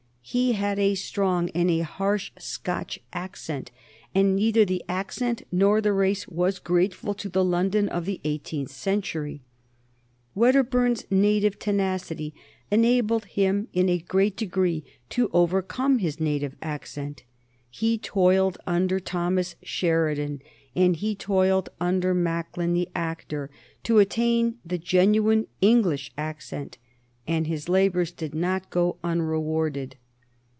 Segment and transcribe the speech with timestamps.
[0.23, 3.69] He had a strong and a harsh Scotch accent,
[4.15, 8.71] and neither the accent nor the race was grateful to the London of the eighteenth
[8.71, 9.41] century.
[10.33, 12.33] Wedderburn's native tenacity
[12.69, 17.23] enabled him in a great degree to overcome his native accent.
[17.69, 20.41] He toiled under Thomas Sheridan
[20.73, 23.49] and he toiled under Macklin the actor
[23.83, 26.77] to attain the genuine English accent,
[27.27, 29.97] and his labors did not go unrewarded.